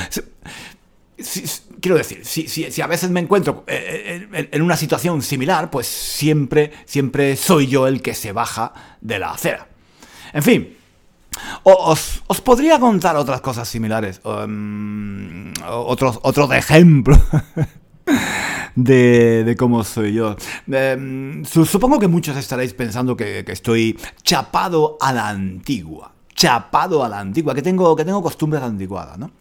quiero 1.80 1.98
decir, 1.98 2.26
si, 2.26 2.82
a 2.82 2.88
veces 2.88 3.10
me 3.10 3.20
encuentro 3.20 3.64
eh, 3.68 4.28
eh, 4.34 4.50
en 4.52 4.62
una 4.62 4.78
situación 4.78 5.22
similar, 5.22 5.70
pues 5.70 5.88
siempre, 5.88 6.72
siempre 6.86 7.36
soy 7.36 7.68
yo 7.68 7.88
el 7.88 8.02
que 8.02 8.14
se 8.14 8.32
baja 8.32 8.74
de 9.02 9.20
la 9.20 9.32
acera. 9.32 9.68
En 10.34 10.44
fin, 10.44 10.78
os, 11.64 12.42
podría 12.44 12.80
contar 12.80 13.16
otras 13.16 13.42
cosas 13.42 13.68
similares, 13.68 14.22
um, 14.24 15.52
otros, 15.68 16.20
otros 16.24 16.52
ejemplos. 16.54 17.20
De, 18.76 19.56
cómo 19.60 19.84
soy 19.84 20.14
yo. 20.14 20.36
Em, 20.72 21.44
supongo 21.46 22.00
que 22.00 22.08
muchos 22.08 22.38
estaréis 22.38 22.74
pensando 22.74 23.18
que, 23.18 23.44
estoy 23.48 24.00
chapado 24.24 24.98
a 25.02 25.12
la 25.12 25.28
antigua. 25.28 26.14
Chapado 26.34 27.04
a 27.04 27.10
la 27.10 27.20
antigua, 27.20 27.54
que 27.54 27.62
tengo, 27.62 27.96
que 27.96 28.06
tengo 28.06 28.22
costumbres 28.24 28.64
anticuadas, 28.64 29.18
¿no? 29.18 29.32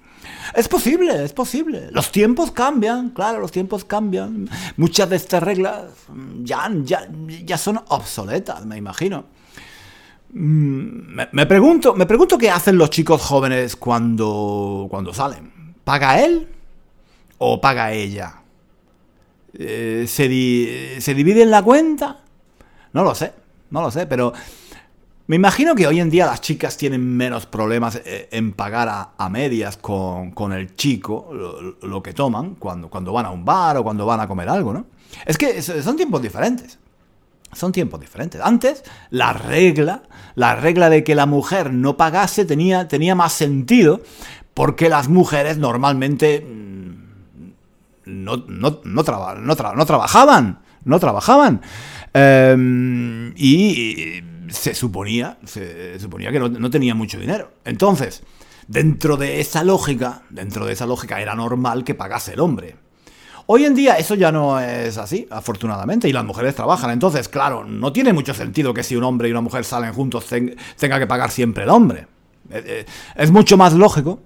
Es 0.54 0.69
posible, 0.69 1.25
es 1.25 1.33
posible. 1.33 1.88
Los 1.92 2.11
tiempos 2.11 2.50
cambian, 2.50 3.11
claro, 3.11 3.40
los 3.40 3.52
tiempos 3.52 3.85
cambian. 3.85 4.49
Muchas 4.76 5.09
de 5.09 5.16
estas 5.16 5.42
reglas 5.42 5.85
ya, 6.42 6.71
ya, 6.83 7.09
ya 7.45 7.57
son 7.57 7.80
obsoletas, 7.88 8.66
me 8.66 8.76
imagino. 8.76 9.25
Mm, 10.32 11.16
me, 11.32 11.46
pregunto, 11.46 11.94
me 11.94 12.06
pregunto 12.06 12.38
qué 12.38 12.50
hacen 12.50 12.78
los 12.78 12.90
chicos 12.90 13.20
jóvenes 13.20 13.76
cuando, 13.76 14.87
cuando 14.90 15.12
salen. 15.12 15.75
¿Paga 15.84 16.20
él 16.20 16.49
o 17.38 17.60
paga 17.60 17.92
ella? 17.92 18.42
Eh, 19.54 20.04
¿se, 20.06 21.00
¿Se 21.00 21.14
dividen 21.14 21.50
la 21.50 21.62
cuenta? 21.62 22.20
No 22.92 23.02
lo 23.02 23.14
sé, 23.14 23.32
no 23.70 23.82
lo 23.82 23.90
sé, 23.90 24.06
pero 24.06 24.32
me 25.30 25.37
imagino 25.37 25.76
que 25.76 25.87
hoy 25.87 26.00
en 26.00 26.10
día 26.10 26.26
las 26.26 26.40
chicas 26.40 26.76
tienen 26.76 27.16
menos 27.16 27.46
problemas 27.46 28.00
eh, 28.04 28.28
en 28.32 28.52
pagar 28.52 29.12
a, 29.16 29.28
medias 29.28 29.76
con, 29.76 30.52
el 30.52 30.75
chico 30.75 31.30
lo, 31.82 32.02
que 32.02 32.12
toman 32.12 32.56
cuando, 32.56 32.90
cuando 32.90 33.12
van 33.12 33.26
a 33.26 33.30
un 33.30 33.44
bar 33.44 33.76
o 33.76 33.84
cuando 33.84 34.04
van 34.04 34.18
a 34.18 34.26
comer 34.26 34.49
algo, 34.49 34.72
¿no? 34.72 34.87
Es 35.25 35.38
que 35.38 35.62
son 35.62 35.96
tiempos 35.96 36.20
diferentes. 36.20 36.80
Son 37.52 37.70
tiempos 37.70 38.00
diferentes. 38.00 38.40
Antes, 38.40 38.82
la 39.10 39.32
regla, 39.32 40.02
la 40.40 40.56
regla 40.56 40.88
de 40.88 41.04
que 41.04 41.14
la 41.14 41.26
mujer 41.26 41.70
no 41.70 41.99
pagase 41.99 42.47
tenía, 42.47 42.88
tenía 42.88 43.14
más 43.14 43.35
sentido 43.35 44.00
porque 44.54 44.88
las 44.88 45.06
mujeres 45.06 45.59
normalmente 45.59 46.40
mm, 46.40 46.94
no, 48.06 48.38
no, 48.49 48.80
no, 48.82 49.04
trabajaban. 49.04 49.44
No 50.82 50.99
trabajaban. 50.99 51.61
Em, 52.14 53.35
y 53.37 54.23
se 54.49 54.75
suponía, 54.75 55.37
se 55.44 56.00
suponía 56.00 56.32
que 56.32 56.40
no, 56.40 56.49
no 56.49 56.70
tenía 56.70 56.94
mucho 56.94 57.20
dinero. 57.20 57.52
Entonces, 57.66 58.23
dentro 58.66 59.18
de 59.18 59.40
esa 59.40 59.62
lógica, 59.62 60.23
dentro 60.30 60.64
de 60.64 60.73
esa 60.73 60.87
lógica 60.87 61.20
era 61.20 61.35
normal 61.35 61.85
que 61.85 61.94
pagase 61.94 62.32
el 62.32 62.40
hombre. 62.40 62.76
Hoy 63.52 63.64
en 63.64 63.75
día 63.75 63.95
eso 63.95 64.14
ya 64.14 64.30
no 64.30 64.61
es 64.61 64.97
así, 64.97 65.26
afortunadamente, 65.28 66.09
y 66.09 66.12
las 66.12 66.25
mujeres 66.25 66.54
trabajan. 66.54 66.92
Entonces, 66.92 67.28
claro, 67.28 67.64
no 67.64 67.92
tiene 67.92 68.12
mucho 68.12 68.33
sentido 68.33 68.73
que 68.73 68.85
si 68.85 68.95
un 68.95 69.02
hombre 69.02 69.26
y 69.26 69.33
una 69.33 69.40
mujer 69.40 69.64
salen 69.64 69.92
juntos 69.92 70.28
tenga 70.78 71.00
que 71.00 71.07
pagar 71.09 71.33
siempre 71.33 71.64
el 71.64 71.71
hombre. 71.71 72.07
Eh, 72.49 72.62
eh, 72.64 72.87
es 73.16 73.33
mucho 73.33 73.57
más 73.57 73.73
lógico, 73.73 74.21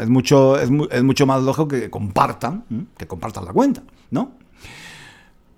es 0.00 0.08
mucho, 0.08 0.58
es, 0.58 0.70
mucho 0.70 1.26
más 1.26 1.42
lógico 1.42 1.68
que 1.68 1.90
compartan, 1.90 2.64
que 2.96 3.06
compartan 3.06 3.44
la 3.44 3.52
cuenta, 3.52 3.82
¿no? 4.12 4.32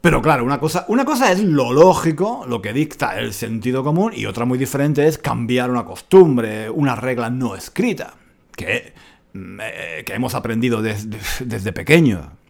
Pero 0.01 0.21
claro, 0.21 0.45
una 0.45 0.59
cosa, 0.59 0.85
una 0.89 1.05
cosa 1.05 1.31
es 1.31 1.45
lo 1.45 1.73
lógico, 1.73 2.45
lo 2.49 2.61
que 2.61 2.73
dicta 2.73 3.17
el 3.21 3.33
sentido 3.35 3.85
común, 3.85 4.11
y 4.17 4.27
otra 4.27 4.47
muy 4.47 4.59
diferente 4.59 5.07
es 5.07 5.17
cambiar 5.17 5.71
una 5.71 5.85
costumbre, 5.85 6.69
una 6.69 6.97
regla 6.97 7.31
no 7.31 7.55
escrita, 7.55 8.15
que, 8.57 8.95
eh, 9.33 10.03
que 10.05 10.13
hemos 10.13 10.35
aprendido 10.35 10.83
desde, 10.83 11.21
desde 11.45 11.73
pequeño. 11.73 12.42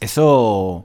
Eso, 0.00 0.84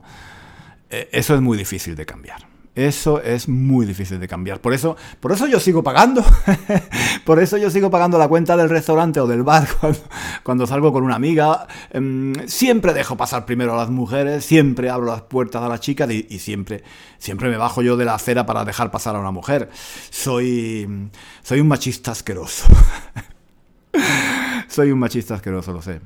eh, 0.90 1.08
eso 1.12 1.34
es 1.34 1.40
muy 1.40 1.58
difícil 1.58 1.96
de 1.96 2.06
cambiar. 2.06 2.56
Eso 2.76 3.22
es 3.22 3.48
muy 3.48 3.86
difícil 3.86 4.20
de 4.20 4.28
cambiar. 4.28 4.60
Por 4.60 4.74
eso, 4.74 4.98
por 5.18 5.32
eso 5.32 5.46
yo 5.46 5.58
sigo 5.58 5.82
pagando. 5.82 6.22
por 7.24 7.40
eso 7.40 7.56
yo 7.56 7.70
sigo 7.70 7.90
pagando 7.90 8.18
la 8.18 8.28
cuenta 8.28 8.54
del 8.54 8.68
restaurante 8.68 9.18
o 9.18 9.26
del 9.26 9.42
bar 9.42 9.66
cuando, 10.42 10.66
salgo 10.66 10.92
con 10.92 11.02
una 11.02 11.14
amiga. 11.14 11.66
Em, 11.90 12.34
siempre 12.46 12.92
dejo 12.92 13.16
pasar 13.16 13.46
primero 13.46 13.72
a 13.72 13.78
las 13.78 13.88
mujeres, 13.88 14.44
siempre 14.44 14.90
abro 14.90 15.06
las 15.06 15.22
puertas 15.22 15.62
a 15.62 15.68
las 15.68 15.80
chicas 15.80 16.10
y, 16.10 16.38
siempre, 16.38 16.84
siempre 17.16 17.48
me 17.48 17.56
bajo 17.56 17.80
yo 17.80 17.96
de 17.96 18.04
la 18.04 18.14
acera 18.14 18.44
para 18.44 18.62
dejar 18.66 18.90
pasar 18.90 19.16
a 19.16 19.20
una 19.20 19.30
mujer. 19.30 19.70
Soy, 20.10 21.08
soy 21.42 21.60
un 21.60 21.68
machista 21.68 22.10
asqueroso. 22.10 22.66
soy 24.68 24.90
un 24.90 24.98
machista 24.98 25.36
asqueroso, 25.36 25.72
lo 25.72 25.80
sé. 25.80 26.02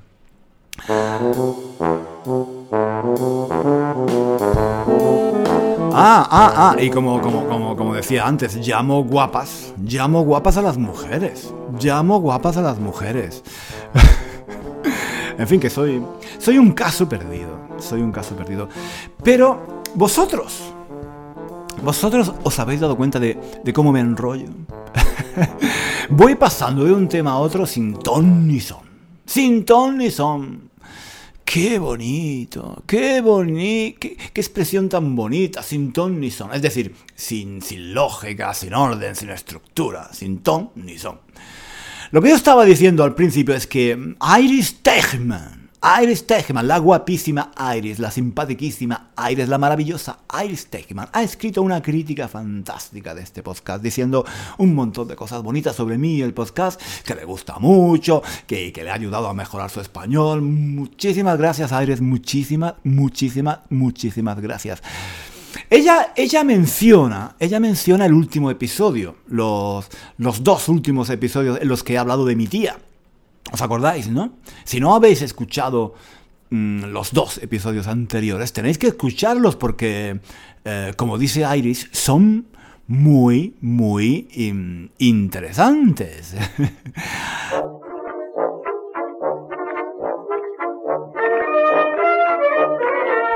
Ah, 5.92 6.28
ah, 6.30 6.52
ah, 6.54 6.76
y 6.78 6.90
como, 6.90 7.20
como, 7.22 7.46
como, 7.46 7.74
como 7.74 7.94
decía 7.94 8.26
antes, 8.26 8.56
llamo 8.56 9.04
guapas, 9.04 9.72
llamo 9.78 10.22
guapas 10.22 10.58
a 10.58 10.62
las 10.62 10.76
mujeres, 10.76 11.54
llamo 11.80 12.20
guapas 12.20 12.58
a 12.58 12.62
las 12.62 12.78
mujeres. 12.78 13.42
en 15.38 15.48
fin, 15.48 15.58
que 15.58 15.70
soy, 15.70 16.02
soy 16.38 16.58
un 16.58 16.72
caso 16.72 17.08
perdido, 17.08 17.58
soy 17.78 18.02
un 18.02 18.12
caso 18.12 18.36
perdido. 18.36 18.68
Pero 19.24 19.82
vosotros, 19.94 20.60
vosotros 21.82 22.34
os 22.42 22.58
habéis 22.58 22.80
dado 22.80 22.98
cuenta 22.98 23.18
de, 23.18 23.40
de 23.64 23.72
cómo 23.72 23.92
me 23.92 24.00
enrollo. 24.00 24.48
Voy 26.10 26.34
pasando 26.34 26.84
de 26.84 26.92
un 26.92 27.08
tema 27.08 27.32
a 27.32 27.38
otro 27.38 27.64
sin 27.64 27.94
ton 27.94 28.46
ni 28.46 28.60
son. 28.60 28.82
Sin 29.24 29.64
ton 29.64 29.96
ni 29.96 30.10
son. 30.10 30.69
Qué 31.52 31.80
bonito, 31.80 32.84
qué 32.86 33.20
bonito, 33.20 33.98
qué, 33.98 34.16
expresión 34.36 34.88
tan 34.88 35.16
bonita, 35.16 35.64
sin 35.64 35.92
ton 35.92 36.20
ni 36.20 36.30
son. 36.30 36.54
Es 36.54 36.62
decir, 36.62 36.94
sin, 37.16 37.60
sin 37.60 37.92
lógica, 37.92 38.54
sin 38.54 38.72
orden, 38.72 39.16
sin 39.16 39.30
estructura, 39.30 40.10
sin 40.12 40.44
ton 40.44 40.70
ni 40.76 40.96
son. 40.96 41.18
Lo 42.12 42.22
que 42.22 42.28
yo 42.28 42.36
estaba 42.36 42.64
diciendo 42.64 43.02
al 43.02 43.16
principio 43.16 43.56
es 43.56 43.66
que 43.66 43.98
Iris 44.38 44.76
Tegman 44.80 45.59
Iris 45.82 46.26
Tegman, 46.26 46.68
la 46.68 46.76
guapísima 46.76 47.52
Iris, 47.74 47.98
la 47.98 48.10
simpaticísima 48.10 49.12
Iris, 49.30 49.48
la 49.48 49.56
maravillosa 49.56 50.18
Iris 50.44 50.66
Tegman, 50.66 51.08
ha 51.10 51.22
escrito 51.22 51.62
una 51.62 51.80
crítica 51.80 52.28
fantástica 52.28 53.14
de 53.14 53.22
este 53.22 53.42
podcast, 53.42 53.82
diciendo 53.82 54.26
un 54.58 54.74
montón 54.74 55.08
de 55.08 55.16
cosas 55.16 55.42
bonitas 55.42 55.74
sobre 55.74 55.96
mí 55.96 56.16
y 56.16 56.22
el 56.22 56.34
podcast, 56.34 56.78
que 57.02 57.14
le 57.14 57.24
gusta 57.24 57.58
mucho, 57.58 58.22
que, 58.46 58.74
que 58.74 58.84
le 58.84 58.90
ha 58.90 58.94
ayudado 58.94 59.26
a 59.26 59.32
mejorar 59.32 59.70
su 59.70 59.80
español. 59.80 60.42
Muchísimas 60.42 61.38
gracias, 61.38 61.72
Iris, 61.72 62.02
muchísimas, 62.02 62.74
muchísimas, 62.84 63.60
muchísimas 63.70 64.38
gracias. 64.38 64.82
Ella, 65.70 66.12
ella, 66.14 66.44
menciona, 66.44 67.36
ella 67.38 67.58
menciona 67.58 68.04
el 68.04 68.12
último 68.12 68.50
episodio, 68.50 69.16
los, 69.28 69.86
los 70.18 70.44
dos 70.44 70.68
últimos 70.68 71.08
episodios 71.08 71.58
en 71.58 71.68
los 71.68 71.82
que 71.82 71.94
he 71.94 71.98
hablado 71.98 72.26
de 72.26 72.36
mi 72.36 72.46
tía. 72.48 72.76
¿Os 73.52 73.62
acordáis, 73.62 74.08
no? 74.08 74.32
Si 74.64 74.80
no 74.80 74.94
habéis 74.94 75.22
escuchado 75.22 75.94
mm, 76.50 76.84
los 76.84 77.12
dos 77.12 77.38
episodios 77.38 77.86
anteriores, 77.86 78.52
tenéis 78.52 78.78
que 78.78 78.88
escucharlos 78.88 79.56
porque, 79.56 80.20
eh, 80.64 80.92
como 80.96 81.18
dice 81.18 81.44
Iris, 81.56 81.88
son 81.92 82.46
muy, 82.86 83.56
muy 83.60 84.28
interesantes. 84.98 86.36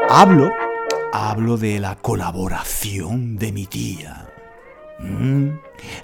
hablo, 0.09 0.51
hablo 1.13 1.57
de 1.57 1.81
la 1.81 1.97
colaboración 1.97 3.37
de 3.37 3.51
mi 3.51 3.67
tía. 3.67 4.29
Mm, 5.01 5.49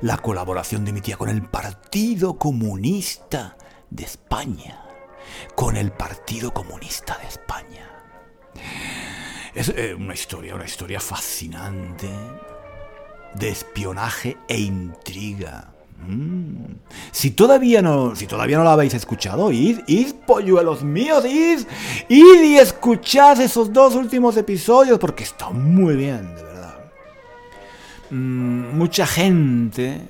la 0.00 0.18
colaboración 0.18 0.84
de 0.84 0.92
mi 0.92 1.00
tía 1.00 1.16
con 1.16 1.28
el 1.28 1.42
Partido 1.42 2.36
Comunista 2.36 3.56
de 3.90 4.04
España 4.04 4.84
con 5.54 5.76
el 5.76 5.92
Partido 5.92 6.52
Comunista 6.52 7.18
de 7.18 7.28
España. 7.28 7.88
Es 9.54 9.68
eh, 9.70 9.94
una 9.94 10.14
historia, 10.14 10.54
una 10.54 10.64
historia 10.64 11.00
fascinante 11.00 12.08
de 13.34 13.48
espionaje 13.48 14.36
e 14.48 14.58
intriga. 14.58 15.72
Mm. 16.06 16.76
Si 17.10 17.32
todavía 17.32 17.82
no, 17.82 18.16
si 18.16 18.26
todavía 18.26 18.56
no 18.56 18.64
la 18.64 18.72
habéis 18.72 18.94
escuchado, 18.94 19.52
id, 19.52 19.80
id, 19.86 20.14
polluelos 20.26 20.82
míos, 20.82 21.24
id, 21.26 21.60
id 22.08 22.42
y 22.42 22.56
escuchad 22.56 23.40
esos 23.40 23.72
dos 23.72 23.94
últimos 23.94 24.36
episodios 24.36 24.98
porque 24.98 25.24
están 25.24 25.74
muy 25.74 25.96
bien, 25.96 26.34
de 26.34 26.42
verdad. 26.42 26.78
Mm, 28.10 28.78
mucha 28.78 29.06
gente 29.06 30.08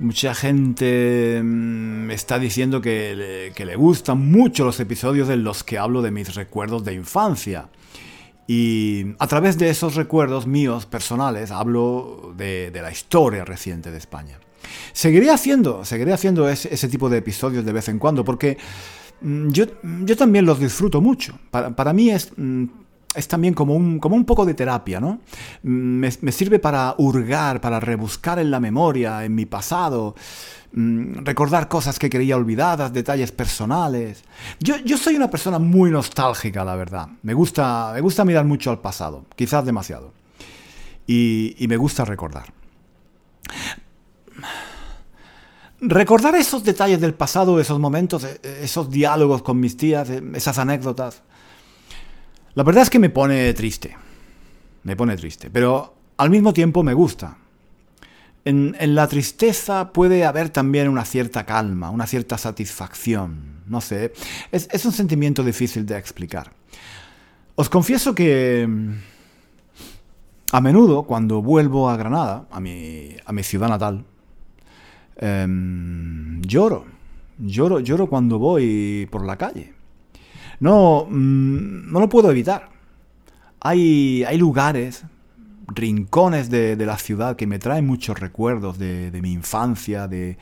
Mucha 0.00 0.34
gente 0.34 1.40
me 1.42 2.06
mm, 2.06 2.10
está 2.10 2.38
diciendo 2.38 2.80
que 2.80 3.52
le, 3.56 3.76
gustan 3.76 4.18
mucho 4.30 4.64
los 4.64 4.80
episodios 4.80 5.28
en 5.28 5.44
los 5.44 5.62
que 5.62 5.78
hablo 5.78 6.02
de 6.02 6.10
mis 6.10 6.34
recuerdos 6.34 6.84
de 6.84 6.94
infancia. 6.94 7.68
Y 8.46 9.14
a 9.18 9.26
través 9.26 9.56
de 9.56 9.70
esos 9.70 9.94
recuerdos 9.94 10.46
míos 10.46 10.84
personales 10.84 11.50
hablo 11.50 12.34
de, 12.36 12.70
la 12.74 12.90
historia 12.90 13.44
reciente 13.44 13.90
de 13.90 13.98
España. 13.98 14.38
Seguiré 14.92 15.30
haciendo, 15.30 15.84
seguiré 15.84 16.12
haciendo 16.12 16.48
ese, 16.48 16.88
tipo 16.88 17.08
de 17.08 17.18
episodios 17.18 17.64
de 17.64 17.72
vez 17.72 17.88
en 17.88 17.98
cuando 17.98 18.24
porque 18.24 18.58
mm, 19.20 19.50
yo, 19.50 19.68
también 20.16 20.44
los 20.44 20.58
disfruto 20.58 21.00
mucho. 21.00 21.38
Para, 21.50 21.74
para 21.74 21.92
mí 21.92 22.10
es 22.10 22.32
mm, 22.36 22.64
es 23.14 23.28
también 23.28 23.54
como 23.54 23.74
un, 23.74 23.98
como 23.98 24.16
un 24.16 24.24
poco 24.24 24.44
de 24.44 24.54
terapia, 24.54 25.00
¿no? 25.00 25.20
Me, 25.62 26.10
sirve 26.10 26.58
para 26.58 26.94
hurgar, 26.98 27.60
para 27.60 27.80
rebuscar 27.80 28.38
en 28.38 28.50
la 28.50 28.60
memoria, 28.60 29.24
en 29.24 29.34
mi 29.34 29.46
pasado, 29.46 30.14
mm, 30.72 31.24
recordar 31.24 31.68
cosas 31.68 31.98
que 31.98 32.10
creía 32.10 32.36
olvidadas, 32.36 32.92
detalles 32.92 33.32
personales. 33.32 34.24
Yo, 34.60 34.76
yo, 34.78 34.98
soy 34.98 35.16
una 35.16 35.30
persona 35.30 35.58
muy 35.58 35.90
nostálgica, 35.90 36.64
la 36.64 36.74
verdad. 36.74 37.08
Me 37.22 37.34
gusta, 37.34 37.92
me 37.94 38.00
gusta 38.00 38.24
mirar 38.24 38.44
mucho 38.44 38.70
al 38.70 38.80
pasado, 38.80 39.24
quizás 39.36 39.64
demasiado. 39.64 40.12
Y, 41.06 41.66
me 41.68 41.76
gusta 41.76 42.04
recordar. 42.04 42.52
Recordar 45.80 46.34
esos 46.34 46.64
detalles 46.64 47.00
del 47.00 47.12
pasado, 47.12 47.60
esos 47.60 47.78
momentos, 47.78 48.24
e, 48.24 48.40
esos 48.62 48.88
diálogos 48.88 49.42
con 49.42 49.60
mis 49.60 49.76
tías, 49.76 50.08
e, 50.08 50.22
esas 50.34 50.58
anécdotas 50.58 51.22
la 52.54 52.62
verdad 52.62 52.82
es 52.82 52.90
que 52.90 52.98
me 52.98 53.10
pone 53.10 53.52
triste. 53.54 53.96
Me 54.84 54.96
pone 54.96 55.16
triste. 55.16 55.50
Pero 55.50 55.94
al 56.16 56.30
mismo 56.30 56.52
tiempo 56.52 56.82
me 56.82 56.94
gusta. 56.94 57.38
En, 58.44 58.76
la 58.94 59.08
tristeza 59.08 59.92
puede 59.92 60.24
haber 60.24 60.50
también 60.50 60.88
una 60.88 61.04
cierta 61.04 61.46
calma, 61.46 61.90
una 61.90 62.06
cierta 62.06 62.36
satisfacción. 62.38 63.62
No 63.66 63.80
sé. 63.80 64.12
Es, 64.52 64.84
un 64.84 64.92
sentimiento 64.92 65.42
difícil 65.42 65.86
de 65.86 65.96
explicar. 65.96 66.52
Os 67.56 67.68
confieso 67.68 68.14
que 68.14 68.68
a 70.52 70.60
menudo 70.60 71.04
cuando 71.04 71.40
vuelvo 71.40 71.88
a 71.88 71.96
Granada, 71.96 72.46
a 72.50 72.60
mi, 72.60 73.16
a 73.24 73.32
mi 73.32 73.42
ciudad 73.42 73.68
natal, 73.68 74.04
em, 75.16 76.40
lloro. 76.42 76.84
Lloro, 77.38 77.80
lloro 77.80 78.08
cuando 78.08 78.38
voy 78.38 79.08
por 79.10 79.24
la 79.24 79.36
calle. 79.36 79.72
No, 80.60 81.06
mm, 81.08 81.92
no 81.92 82.00
lo 82.00 82.08
puedo 82.08 82.30
evitar. 82.30 82.70
Hay, 83.60 84.24
hay 84.24 84.38
lugares, 84.38 85.04
rincones 85.68 86.50
de, 86.50 86.76
la 86.76 86.98
ciudad 86.98 87.36
que 87.36 87.46
me 87.46 87.58
traen 87.58 87.86
muchos 87.86 88.18
recuerdos 88.18 88.78
de, 88.78 89.10
mi 89.22 89.32
infancia, 89.32 90.08
de, 90.08 90.36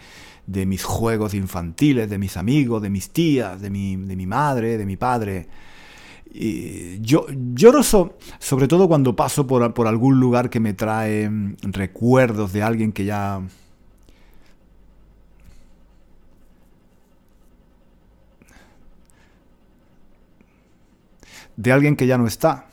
mis 0.46 0.84
juegos 0.84 1.34
infantiles, 1.34 2.10
de 2.10 2.18
mis 2.18 2.36
amigos, 2.36 2.82
de 2.82 2.90
mis 2.90 3.10
tías, 3.10 3.60
de 3.60 3.70
mi, 3.70 3.96
madre, 4.26 4.78
de 4.78 4.86
mi 4.86 4.96
padre. 4.96 5.48
Y 6.34 7.00
yo 7.00 7.26
lloro 7.54 7.82
sobre 7.82 8.66
todo 8.66 8.88
cuando 8.88 9.14
paso 9.14 9.46
por, 9.46 9.74
por, 9.74 9.86
algún 9.86 10.18
lugar 10.18 10.48
que 10.48 10.60
me 10.60 10.72
trae 10.72 11.28
mm, 11.28 11.56
recuerdos 11.72 12.54
de 12.54 12.62
alguien 12.62 12.92
que 12.92 13.04
ya 13.04 13.42
de 21.56 21.72
alguien 21.72 21.96
que 21.96 22.06
ya 22.06 22.18
no 22.18 22.26
está. 22.26 22.66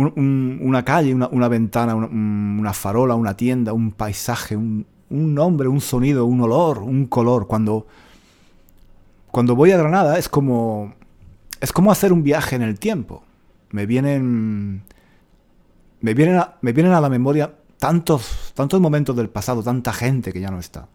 una 0.00 0.84
calle, 0.84 1.12
una, 1.12 1.48
ventana, 1.48 1.96
una, 1.96 2.72
farola, 2.72 3.16
una 3.16 3.36
tienda, 3.36 3.72
un 3.72 3.90
paisaje, 3.90 4.56
un, 4.56 4.86
nombre, 5.10 5.66
un 5.66 5.80
sonido, 5.80 6.24
un 6.24 6.40
olor, 6.40 6.78
un 6.78 7.06
color. 7.06 7.48
Cuando, 7.48 7.84
cuando 9.32 9.56
voy 9.56 9.72
a 9.72 9.76
Granada 9.76 10.16
es 10.16 10.28
como, 10.28 10.94
es 11.60 11.72
como 11.72 11.90
hacer 11.90 12.12
un 12.12 12.22
viaje 12.22 12.54
en 12.54 12.62
el 12.62 12.78
tiempo. 12.78 13.24
Me 13.72 13.86
vienen, 13.86 14.84
me 16.00 16.14
vienen, 16.14 16.36
a, 16.36 16.54
me 16.60 16.72
vienen 16.72 16.92
a 16.92 17.00
la 17.00 17.08
memoria 17.08 17.52
tantos, 17.78 18.52
tantos 18.54 18.80
momentos 18.80 19.16
del 19.16 19.28
pasado, 19.28 19.64
tanta 19.64 19.92
gente 19.92 20.32
que 20.32 20.40
ya 20.40 20.52
no 20.52 20.60
está 20.60 20.86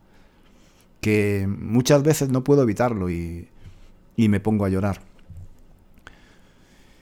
que 1.03 1.45
muchas 1.47 2.01
veces 2.01 2.29
no 2.29 2.43
puedo 2.43 2.63
evitarlo 2.63 3.09
y, 3.11 3.49
me 4.15 4.39
pongo 4.39 4.63
a 4.65 4.69
llorar. 4.69 5.01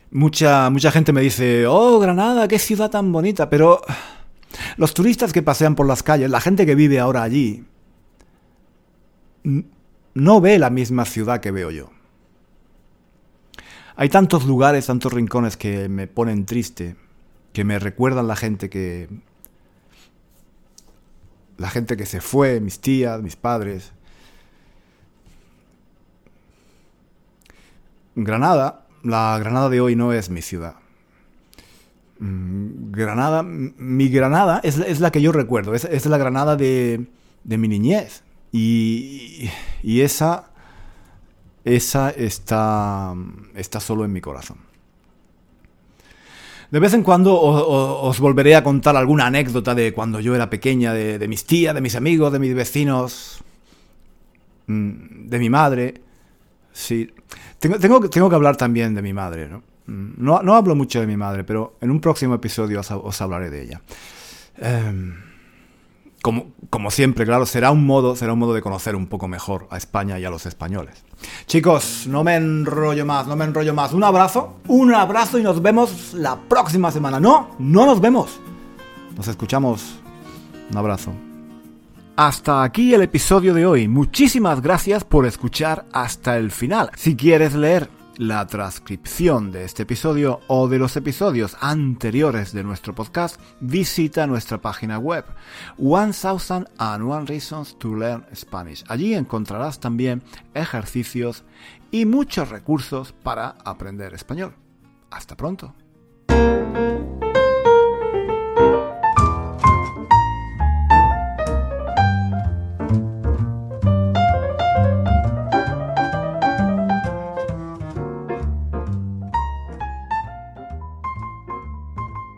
Mucha, 0.09 0.69
mucha 0.71 0.91
gente 0.91 1.13
me 1.13 1.21
dice, 1.21 1.67
oh, 1.67 1.99
Granada, 1.99 2.47
qué 2.47 2.57
ciudad 2.57 2.89
tan 2.89 3.11
bonita, 3.11 3.49
pero 3.49 3.79
los 4.75 4.93
turistas 4.93 5.31
que 5.31 5.43
pasean 5.43 5.75
por 5.75 5.87
las 5.87 6.01
calles, 6.01 6.31
la 6.31 6.41
gente 6.41 6.65
que 6.65 6.73
vive 6.73 6.99
ahora 6.99 7.21
allí, 7.21 7.63
no 10.15 10.41
ve 10.41 10.57
la 10.57 10.71
misma 10.71 11.05
ciudad 11.05 11.39
que 11.39 11.51
veo 11.51 11.69
yo. 11.69 11.91
Hay 13.95 14.09
tantos 14.09 14.45
lugares, 14.45 14.87
tantos 14.87 15.13
rincones 15.13 15.57
que 15.57 15.87
me 15.89 16.07
ponen 16.07 16.45
triste, 16.45 16.95
que 17.53 17.63
me 17.63 17.77
recuerdan 17.77 18.27
la 18.27 18.35
gente 18.35 18.69
que, 18.69 19.09
la 21.61 21.69
gente 21.69 21.95
que 21.95 22.07
se 22.07 22.21
fue, 22.21 22.59
mis 22.59 22.79
tías, 22.79 23.21
mis 23.21 23.35
padres. 23.35 23.91
Granada, 28.15 28.87
la 29.03 29.37
Granada 29.37 29.69
de 29.69 29.79
hoy 29.79 29.95
no 29.95 30.11
es 30.11 30.31
mi 30.31 30.41
ciudad. 30.41 30.75
Mm, 32.17 32.91
Granada, 32.91 33.43
mi 33.43 34.09
Granada 34.09 34.59
es, 34.63 34.99
la 34.99 35.11
que 35.11 35.21
yo 35.21 35.31
recuerdo, 35.31 35.75
es, 35.75 36.05
la 36.07 36.17
Granada 36.17 36.55
de, 36.55 37.05
mi 37.45 37.67
niñez. 37.67 38.23
Y, 38.51 39.51
y, 39.83 40.01
esa, 40.01 40.49
esa 41.63 42.09
está, 42.09 43.13
está 43.53 43.79
solo 43.79 44.03
en 44.03 44.11
mi 44.11 44.19
corazón. 44.19 44.70
De 46.71 46.79
vez 46.79 46.93
en 46.93 47.03
cuando 47.03 47.37
os, 47.37 48.19
volveré 48.21 48.55
a 48.55 48.63
contar 48.63 48.95
alguna 48.95 49.25
anécdota 49.25 49.75
de 49.75 49.93
cuando 49.93 50.21
yo 50.21 50.33
era 50.33 50.49
pequeña, 50.49 50.93
de, 50.93 51.27
mis 51.27 51.45
tías, 51.45 51.75
de 51.75 51.81
mis 51.81 51.95
amigos, 51.95 52.31
de 52.31 52.39
mis 52.39 52.55
vecinos, 52.55 53.43
mm, 54.67 55.27
de 55.27 55.39
mi 55.39 55.49
madre. 55.49 56.01
Sí. 56.71 57.13
Tengo, 57.59 58.09
que 58.09 58.35
hablar 58.35 58.55
también 58.55 58.95
de 58.95 59.01
mi 59.01 59.11
madre, 59.11 59.49
¿no? 59.49 59.63
Mm, 59.87 60.13
no, 60.17 60.41
no 60.43 60.55
hablo 60.55 60.73
mucho 60.73 61.01
de 61.01 61.07
mi 61.07 61.17
madre, 61.17 61.43
pero 61.43 61.75
en 61.81 61.91
un 61.91 61.99
próximo 61.99 62.35
episodio 62.35 62.79
os, 62.79 63.21
hablaré 63.21 63.49
de 63.49 63.63
ella. 63.63 63.81
Em, 64.57 65.30
como, 66.21 66.91
siempre, 66.91 67.25
claro, 67.25 67.45
será 67.45 67.71
un 67.71 67.85
modo, 67.85 68.15
será 68.15 68.33
un 68.33 68.39
modo 68.39 68.53
de 68.53 68.61
conocer 68.61 68.95
un 68.95 69.07
poco 69.07 69.27
mejor 69.27 69.67
a 69.71 69.77
España 69.77 70.19
y 70.19 70.25
a 70.25 70.29
los 70.29 70.45
españoles. 70.45 71.03
Chicos, 71.47 72.05
no 72.07 72.23
me 72.23 72.35
enrollo 72.35 73.05
más, 73.05 73.27
no 73.27 73.35
me 73.35 73.45
enrollo 73.45 73.73
más. 73.73 73.93
Un 73.93 74.03
abrazo, 74.03 74.57
un 74.67 74.93
abrazo 74.93 75.39
y 75.39 75.43
nos 75.43 75.61
vemos 75.61 76.13
la 76.13 76.35
próxima 76.35 76.91
semana. 76.91 77.19
No, 77.19 77.51
no 77.57 77.85
nos 77.85 77.99
vemos. 77.99 78.39
Nos 79.17 79.27
escuchamos. 79.27 79.95
Un 80.69 80.77
abrazo. 80.77 81.11
Hasta 82.15 82.63
aquí 82.63 82.93
el 82.93 83.01
episodio 83.01 83.53
de 83.53 83.65
hoy. 83.65 83.87
Muchísimas 83.87 84.61
gracias 84.61 85.03
por 85.03 85.25
escuchar 85.25 85.85
hasta 85.91 86.37
el 86.37 86.51
final. 86.51 86.91
Si 86.95 87.15
quieres 87.15 87.55
leer 87.55 87.89
la 88.17 88.45
transcripción 88.47 89.51
de 89.51 89.63
este 89.63 89.83
episodio 89.83 90.41
o 90.47 90.67
de 90.67 90.79
los 90.79 90.95
episodios 90.95 91.57
anteriores 91.59 92.53
de 92.53 92.63
nuestro 92.63 92.93
podcast, 92.93 93.39
visita 93.59 94.27
nuestra 94.27 94.59
página 94.59 94.99
web 94.99 95.25
One 95.77 96.13
Thousand 96.13 96.69
and 96.77 97.03
One 97.03 97.25
Reasons 97.25 97.77
to 97.79 97.95
Learn 97.95 98.25
Spanish. 98.35 98.83
Allí 98.87 99.13
encontrarás 99.13 99.79
también 99.79 100.23
ejercicios 100.53 101.43
y 101.91 102.05
muchos 102.05 102.49
recursos 102.49 103.13
para 103.13 103.55
aprender 103.65 104.13
español. 104.13 104.55
Hasta 105.09 105.35
pronto. 105.35 105.73